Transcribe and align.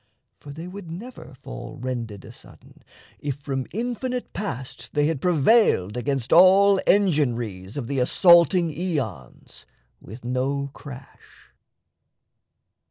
for 0.39 0.51
they 0.51 0.67
would 0.67 0.89
never 0.89 1.35
fall 1.43 1.77
Rended 1.77 2.21
asudden, 2.25 2.81
if 3.19 3.35
from 3.35 3.67
infinite 3.71 4.33
Past 4.33 4.91
They 4.93 5.05
had 5.05 5.21
prevailed 5.21 5.95
against 5.95 6.33
all 6.33 6.79
engin'ries 6.87 7.77
Of 7.77 7.85
the 7.85 7.99
assaulting 7.99 8.71
aeons, 8.71 9.67
with 9.99 10.25
no 10.25 10.71
crash. 10.73 11.51